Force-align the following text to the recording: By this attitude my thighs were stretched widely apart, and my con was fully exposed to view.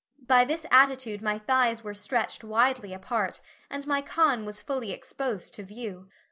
By 0.25 0.45
this 0.45 0.65
attitude 0.71 1.21
my 1.21 1.37
thighs 1.37 1.83
were 1.83 1.93
stretched 1.93 2.43
widely 2.43 2.91
apart, 2.91 3.39
and 3.69 3.85
my 3.85 4.01
con 4.01 4.45
was 4.45 4.59
fully 4.59 4.91
exposed 4.91 5.53
to 5.53 5.63
view. 5.63 6.09